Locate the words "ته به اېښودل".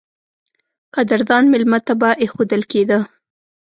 1.87-2.61